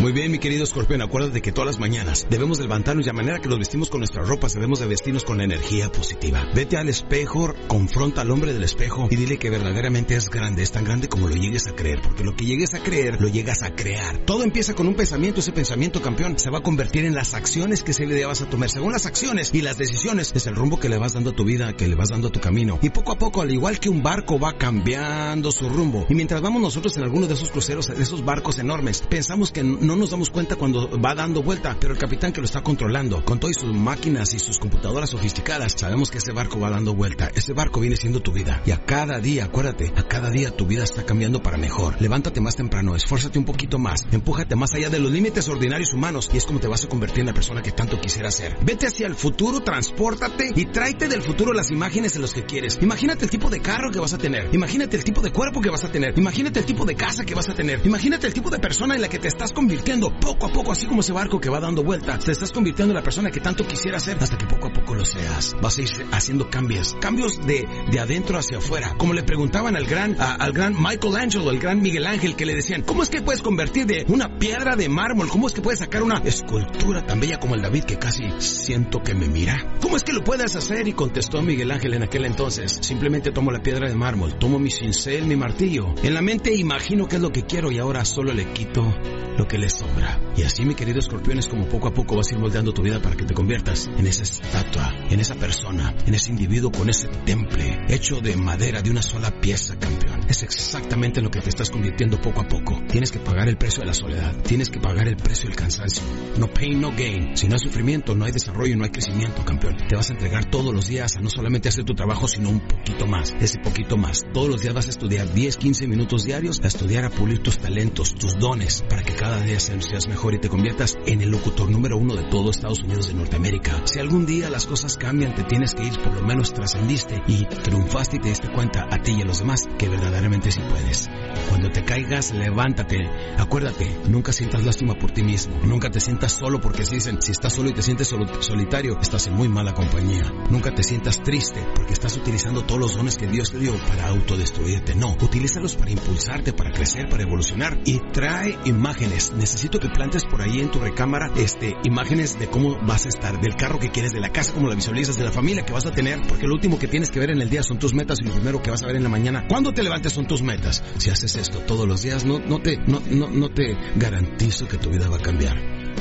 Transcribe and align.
Muy 0.00 0.12
bien, 0.12 0.30
mi 0.30 0.38
querido 0.38 0.62
escorpión, 0.62 1.02
acuérdate 1.02 1.42
que 1.42 1.50
todas 1.50 1.66
las 1.66 1.80
mañanas 1.80 2.28
debemos 2.30 2.60
levantarnos 2.60 3.04
de 3.04 3.12
manera 3.12 3.40
que 3.40 3.48
nos 3.48 3.58
vestimos 3.58 3.90
con 3.90 3.98
nuestras 3.98 4.28
ropas, 4.28 4.54
debemos 4.54 4.78
de 4.78 4.86
vestirnos 4.86 5.24
con 5.24 5.40
energía 5.40 5.90
positiva. 5.90 6.46
Vete 6.54 6.76
al 6.76 6.88
espejo, 6.88 7.52
confronta 7.66 8.20
al 8.20 8.30
hombre 8.30 8.52
del 8.52 8.62
espejo 8.62 9.08
y 9.10 9.16
dile 9.16 9.38
que 9.38 9.50
verdaderamente 9.50 10.14
es 10.14 10.30
grande, 10.30 10.62
es 10.62 10.70
tan 10.70 10.84
grande 10.84 11.08
como 11.08 11.26
lo 11.26 11.34
llegues 11.34 11.66
a 11.66 11.74
creer, 11.74 12.00
porque 12.00 12.22
lo 12.22 12.36
que 12.36 12.44
llegues 12.44 12.74
a 12.74 12.78
creer, 12.78 13.20
lo 13.20 13.26
llegas 13.26 13.64
a 13.64 13.74
crear. 13.74 14.24
Todo 14.24 14.44
empieza 14.44 14.72
con 14.74 14.86
un 14.86 14.94
pensamiento, 14.94 15.40
ese 15.40 15.50
pensamiento 15.50 16.00
campeón 16.00 16.38
se 16.38 16.50
va 16.50 16.58
a 16.58 16.62
convertir 16.62 17.04
en 17.04 17.16
las 17.16 17.34
acciones 17.34 17.82
que 17.82 17.90
ese 17.90 18.06
día 18.06 18.28
vas 18.28 18.40
a 18.40 18.48
tomar. 18.48 18.70
Según 18.70 18.92
las 18.92 19.04
acciones 19.04 19.50
y 19.52 19.62
las 19.62 19.78
decisiones, 19.78 20.30
es 20.32 20.46
el 20.46 20.54
rumbo 20.54 20.78
que 20.78 20.88
le 20.88 20.98
vas 20.98 21.14
dando 21.14 21.30
a 21.30 21.34
tu 21.34 21.44
vida, 21.44 21.72
que 21.72 21.88
le 21.88 21.96
vas 21.96 22.10
dando 22.10 22.28
a 22.28 22.30
tu 22.32 22.38
camino. 22.38 22.78
Y 22.82 22.90
poco 22.90 23.10
a 23.10 23.18
poco, 23.18 23.42
al 23.42 23.50
igual 23.50 23.80
que 23.80 23.88
un 23.88 24.04
barco 24.04 24.38
va 24.38 24.56
cambiando 24.56 25.50
su 25.50 25.68
rumbo. 25.68 26.06
Y 26.08 26.14
mientras 26.14 26.40
vamos 26.40 26.62
nosotros 26.62 26.96
en 26.96 27.02
alguno 27.02 27.26
de 27.26 27.34
esos 27.34 27.50
cruceros, 27.50 27.88
de 27.88 28.00
esos 28.00 28.24
barcos 28.24 28.60
enormes, 28.60 29.02
pensamos 29.02 29.50
que 29.50 29.64
no 29.64 29.96
nos 29.98 30.10
damos 30.10 30.30
cuenta 30.30 30.56
cuando 30.56 30.88
va 31.00 31.14
dando 31.14 31.42
vuelta, 31.42 31.76
pero 31.78 31.92
el 31.92 31.98
capitán 31.98 32.32
que 32.32 32.40
lo 32.40 32.46
está 32.46 32.62
controlando, 32.62 33.24
con 33.24 33.40
todas 33.40 33.56
sus 33.56 33.74
máquinas 33.74 34.32
y 34.34 34.38
sus 34.38 34.58
computadoras 34.58 35.10
sofisticadas, 35.10 35.74
sabemos 35.76 36.10
que 36.10 36.18
ese 36.18 36.32
barco 36.32 36.60
va 36.60 36.70
dando 36.70 36.94
vuelta. 36.94 37.30
Ese 37.34 37.52
barco 37.52 37.80
viene 37.80 37.96
siendo 37.96 38.20
tu 38.20 38.32
vida. 38.32 38.62
Y 38.64 38.70
a 38.70 38.84
cada 38.84 39.18
día, 39.18 39.44
acuérdate, 39.44 39.92
a 39.96 40.04
cada 40.04 40.30
día 40.30 40.50
tu 40.50 40.66
vida 40.66 40.84
está 40.84 41.04
cambiando 41.04 41.42
para 41.42 41.56
mejor. 41.56 42.00
Levántate 42.00 42.40
más 42.40 42.56
temprano, 42.56 42.94
esfuérzate 42.94 43.38
un 43.38 43.44
poquito 43.44 43.78
más, 43.78 44.06
empújate 44.12 44.56
más 44.56 44.74
allá 44.74 44.90
de 44.90 44.98
los 44.98 45.10
límites 45.10 45.48
ordinarios 45.48 45.92
humanos 45.92 46.30
y 46.32 46.36
es 46.36 46.46
como 46.46 46.60
te 46.60 46.68
vas 46.68 46.84
a 46.84 46.88
convertir 46.88 47.20
en 47.20 47.26
la 47.26 47.34
persona 47.34 47.62
que 47.62 47.72
tanto 47.72 48.00
quisiera 48.00 48.30
ser. 48.30 48.56
Vete 48.62 48.86
hacia 48.86 49.06
el 49.06 49.14
futuro, 49.14 49.60
transpórtate 49.60 50.52
y 50.54 50.66
tráete 50.66 51.08
del 51.08 51.22
futuro 51.22 51.52
las 51.52 51.70
imágenes 51.70 52.14
de 52.14 52.20
los 52.20 52.32
que 52.32 52.44
quieres. 52.44 52.78
Imagínate 52.80 53.24
el 53.24 53.30
tipo 53.30 53.50
de 53.50 53.60
carro 53.60 53.90
que 53.90 53.98
vas 53.98 54.12
a 54.12 54.18
tener. 54.18 54.54
Imagínate 54.54 54.96
el 54.96 55.04
tipo 55.04 55.20
de 55.20 55.32
cuerpo 55.32 55.60
que 55.60 55.70
vas 55.70 55.84
a 55.84 55.90
tener. 55.90 56.16
Imagínate 56.18 56.60
el 56.60 56.66
tipo 56.66 56.84
de 56.84 56.94
casa 56.94 57.24
que 57.24 57.34
vas 57.34 57.48
a 57.48 57.54
tener. 57.54 57.80
Imagínate 57.84 58.26
el 58.26 58.34
tipo 58.34 58.50
de 58.50 58.58
persona 58.58 58.94
en 58.94 59.00
la 59.00 59.08
que 59.08 59.18
te 59.18 59.28
estás 59.28 59.52
convirtiendo 59.52 59.77
poco 60.20 60.46
a 60.46 60.48
poco, 60.50 60.72
así 60.72 60.86
como 60.86 61.00
ese 61.00 61.12
barco 61.12 61.40
que 61.40 61.48
va 61.48 61.60
dando 61.60 61.82
vuelta. 61.82 62.18
Te 62.18 62.32
estás 62.32 62.52
convirtiendo 62.52 62.92
en 62.92 62.96
la 62.96 63.02
persona 63.02 63.30
que 63.30 63.40
tanto 63.40 63.66
quisiera 63.66 63.98
ser 63.98 64.18
hasta 64.20 64.36
que 64.36 64.46
poco 64.46 64.68
a 64.68 64.72
poco 64.72 64.94
lo 64.94 65.04
seas. 65.04 65.56
Vas 65.60 65.78
a 65.78 65.82
ir 65.82 65.88
haciendo 66.12 66.50
cambios, 66.50 66.96
cambios 67.00 67.38
de, 67.46 67.66
de 67.90 68.00
adentro 68.00 68.38
hacia 68.38 68.58
afuera. 68.58 68.94
Como 68.98 69.14
le 69.14 69.22
preguntaban 69.22 69.76
al 69.76 69.86
gran, 69.86 70.20
a, 70.20 70.34
al 70.34 70.52
gran 70.52 70.74
Michelangelo, 70.74 71.50
al 71.50 71.58
gran 71.58 71.80
Miguel 71.80 72.06
Ángel, 72.06 72.36
que 72.36 72.46
le 72.46 72.54
decían, 72.54 72.82
¿cómo 72.82 73.02
es 73.02 73.10
que 73.10 73.22
puedes 73.22 73.42
convertir 73.42 73.86
de 73.86 74.04
una 74.08 74.38
piedra 74.38 74.76
de 74.76 74.88
mármol? 74.88 75.28
¿Cómo 75.28 75.46
es 75.46 75.52
que 75.52 75.62
puedes 75.62 75.80
sacar 75.80 76.02
una 76.02 76.18
escultura 76.18 77.04
tan 77.06 77.20
bella 77.20 77.40
como 77.40 77.54
el 77.54 77.62
David 77.62 77.84
que 77.84 77.98
casi 77.98 78.24
siento 78.38 79.02
que 79.02 79.14
me 79.14 79.28
mira? 79.28 79.78
¿Cómo 79.80 79.96
es 79.96 80.04
que 80.04 80.12
lo 80.12 80.24
puedes 80.24 80.54
hacer? 80.56 80.88
Y 80.88 80.92
contestó 80.92 81.42
Miguel 81.42 81.70
Ángel 81.70 81.94
en 81.94 82.02
aquel 82.02 82.24
entonces. 82.24 82.78
Simplemente 82.82 83.32
tomo 83.32 83.50
la 83.50 83.62
piedra 83.62 83.88
de 83.88 83.94
mármol, 83.94 84.38
tomo 84.38 84.58
mi 84.58 84.70
cincel, 84.70 85.24
mi 85.24 85.36
martillo. 85.36 85.94
En 86.02 86.14
la 86.14 86.22
mente 86.22 86.54
imagino 86.54 87.06
qué 87.06 87.16
es 87.16 87.22
lo 87.22 87.32
que 87.32 87.44
quiero 87.44 87.70
y 87.72 87.78
ahora 87.78 88.04
solo 88.04 88.32
le 88.32 88.52
quito 88.52 88.94
lo 89.38 89.46
que 89.46 89.56
le 89.56 89.67
sobra. 89.68 90.27
Y 90.38 90.44
así, 90.44 90.64
mi 90.64 90.76
querido 90.76 91.00
escorpión, 91.00 91.40
es 91.40 91.48
como 91.48 91.66
poco 91.66 91.88
a 91.88 91.92
poco 91.92 92.14
vas 92.14 92.30
a 92.30 92.34
ir 92.36 92.40
moldeando 92.40 92.72
tu 92.72 92.82
vida 92.82 93.02
para 93.02 93.16
que 93.16 93.24
te 93.24 93.34
conviertas 93.34 93.90
en 93.98 94.06
esa 94.06 94.22
estatua, 94.22 94.94
en 95.10 95.18
esa 95.18 95.34
persona, 95.34 95.92
en 96.06 96.14
ese 96.14 96.30
individuo 96.30 96.70
con 96.70 96.88
ese 96.88 97.08
temple 97.08 97.76
hecho 97.88 98.20
de 98.20 98.36
madera 98.36 98.80
de 98.80 98.88
una 98.88 99.02
sola 99.02 99.32
pieza, 99.40 99.76
campeón. 99.76 100.20
Es 100.28 100.44
exactamente 100.44 101.20
lo 101.22 101.32
que 101.32 101.40
te 101.40 101.48
estás 101.48 101.70
convirtiendo 101.70 102.20
poco 102.20 102.42
a 102.42 102.46
poco. 102.46 102.80
Tienes 102.88 103.10
que 103.10 103.18
pagar 103.18 103.48
el 103.48 103.56
precio 103.56 103.80
de 103.80 103.86
la 103.86 103.94
soledad, 103.94 104.40
tienes 104.44 104.70
que 104.70 104.78
pagar 104.78 105.08
el 105.08 105.16
precio 105.16 105.48
del 105.48 105.56
cansancio. 105.56 106.04
No 106.36 106.46
pain, 106.46 106.80
no 106.80 106.92
gain. 106.92 107.36
Si 107.36 107.48
no 107.48 107.54
hay 107.54 107.58
sufrimiento, 107.58 108.14
no 108.14 108.24
hay 108.24 108.30
desarrollo, 108.30 108.76
no 108.76 108.84
hay 108.84 108.90
crecimiento, 108.90 109.44
campeón. 109.44 109.76
Te 109.88 109.96
vas 109.96 110.08
a 110.10 110.12
entregar 110.12 110.44
todos 110.44 110.72
los 110.72 110.86
días 110.86 111.16
a 111.16 111.20
no 111.20 111.30
solamente 111.30 111.68
hacer 111.68 111.84
tu 111.84 111.96
trabajo, 111.96 112.28
sino 112.28 112.50
un 112.50 112.60
poquito 112.60 113.08
más, 113.08 113.34
ese 113.40 113.58
poquito 113.58 113.96
más. 113.96 114.24
Todos 114.32 114.48
los 114.48 114.62
días 114.62 114.72
vas 114.72 114.86
a 114.86 114.90
estudiar 114.90 115.34
10, 115.34 115.56
15 115.56 115.88
minutos 115.88 116.22
diarios, 116.22 116.60
a 116.62 116.68
estudiar, 116.68 117.06
a 117.06 117.10
pulir 117.10 117.40
tus 117.40 117.58
talentos, 117.58 118.14
tus 118.14 118.38
dones, 118.38 118.84
para 118.88 119.02
que 119.02 119.16
cada 119.16 119.42
día 119.42 119.58
seas 119.58 120.06
mejor 120.06 120.27
y 120.34 120.40
te 120.40 120.48
conviertas 120.48 120.96
en 121.06 121.20
el 121.20 121.30
locutor 121.30 121.70
número 121.70 121.96
uno 121.96 122.14
de 122.14 122.24
todo 122.24 122.50
Estados 122.50 122.82
Unidos 122.82 123.08
de 123.08 123.14
Norteamérica. 123.14 123.82
Si 123.84 123.98
algún 123.98 124.26
día 124.26 124.50
las 124.50 124.66
cosas 124.66 124.96
cambian, 124.96 125.34
te 125.34 125.44
tienes 125.44 125.74
que 125.74 125.84
ir, 125.84 125.98
por 126.00 126.14
lo 126.14 126.22
menos 126.22 126.52
trascendiste 126.52 127.22
y 127.26 127.44
triunfaste 127.44 128.16
y 128.16 128.20
te 128.20 128.28
diste 128.28 128.50
cuenta 128.52 128.86
a 128.90 129.02
ti 129.02 129.12
y 129.12 129.22
a 129.22 129.24
los 129.24 129.38
demás 129.38 129.68
que 129.78 129.88
verdaderamente 129.88 130.50
sí 130.50 130.60
puedes. 130.68 131.08
Cuando 131.48 131.70
te 131.70 131.84
caigas, 131.84 132.32
levántate. 132.32 132.98
Acuérdate, 133.38 133.96
nunca 134.08 134.32
sientas 134.32 134.64
lástima 134.64 134.94
por 134.94 135.10
ti 135.12 135.22
mismo. 135.22 135.58
Nunca 135.64 135.90
te 135.90 136.00
sientas 136.00 136.32
solo 136.32 136.60
porque 136.60 136.84
se 136.84 136.96
dicen, 136.96 137.22
si 137.22 137.32
estás 137.32 137.52
solo 137.52 137.70
y 137.70 137.72
te 137.72 137.82
sientes 137.82 138.08
solitario, 138.40 138.98
estás 139.00 139.26
en 139.26 139.34
muy 139.34 139.48
mala 139.48 139.74
compañía. 139.74 140.24
Nunca 140.50 140.74
te 140.74 140.82
sientas 140.82 141.22
triste 141.22 141.64
porque 141.74 141.92
estás 141.92 142.16
utilizando 142.16 142.64
todos 142.64 142.80
los 142.80 142.96
dones 142.96 143.16
que 143.16 143.26
Dios 143.26 143.50
te 143.50 143.58
dio 143.58 143.74
para 143.88 144.08
autodestruirte. 144.08 144.94
No, 144.94 145.16
utilízalos 145.20 145.76
para 145.76 145.90
impulsarte, 145.90 146.52
para 146.52 146.70
crecer, 146.70 147.08
para 147.08 147.22
evolucionar 147.22 147.80
y 147.84 147.98
trae 148.12 148.58
imágenes. 148.64 149.32
Necesito 149.32 149.80
que 149.80 149.88
por 150.08 150.40
ahí 150.40 150.60
en 150.60 150.70
tu 150.70 150.78
recámara 150.80 151.30
este 151.36 151.76
imágenes 151.84 152.38
de 152.38 152.48
cómo 152.48 152.78
vas 152.86 153.04
a 153.06 153.08
estar, 153.08 153.40
del 153.40 153.56
carro 153.56 153.78
que 153.78 153.90
quieres, 153.90 154.12
de 154.12 154.20
la 154.20 154.30
casa 154.30 154.52
como 154.52 154.68
la 154.68 154.74
visualizas, 154.74 155.18
de 155.18 155.24
la 155.24 155.32
familia 155.32 155.64
que 155.64 155.72
vas 155.72 155.86
a 155.86 155.92
tener, 155.92 156.20
porque 156.26 156.46
lo 156.46 156.54
último 156.54 156.78
que 156.78 156.88
tienes 156.88 157.10
que 157.10 157.20
ver 157.20 157.30
en 157.30 157.42
el 157.42 157.50
día 157.50 157.62
son 157.62 157.78
tus 157.78 157.94
metas 157.94 158.18
y 158.20 158.24
lo 158.24 158.32
primero 158.32 158.62
que 158.62 158.70
vas 158.70 158.82
a 158.82 158.86
ver 158.86 158.96
en 158.96 159.02
la 159.02 159.08
mañana 159.08 159.46
cuando 159.48 159.72
te 159.72 159.82
levantes 159.82 160.12
son 160.12 160.26
tus 160.26 160.42
metas. 160.42 160.82
Si 160.98 161.10
haces 161.10 161.36
esto 161.36 161.60
todos 161.60 161.86
los 161.86 162.02
días, 162.02 162.24
no, 162.24 162.38
no 162.38 162.60
te, 162.60 162.78
no, 162.78 163.00
no, 163.10 163.28
no 163.28 163.50
te 163.50 163.76
garantizo 163.96 164.66
que 164.66 164.78
tu 164.78 164.90
vida 164.90 165.08
va 165.08 165.16
a 165.16 165.20
cambiar. 165.20 165.56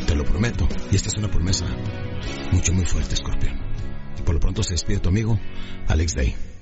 Te 0.06 0.16
lo 0.16 0.24
prometo. 0.24 0.68
Y 0.91 0.95
esta 0.95 1.09
es 1.09 1.18
una 1.18 1.29
promesa 1.29 1.66
mucho, 2.51 2.74
muy 2.74 2.85
fuerte, 2.85 3.16
Scorpion. 3.16 3.59
Por 4.25 4.35
lo 4.35 4.39
pronto 4.39 4.63
se 4.63 4.74
despide 4.74 5.00
tu 5.00 5.09
amigo, 5.09 5.39
Alex 5.88 6.16
Day. 6.16 6.56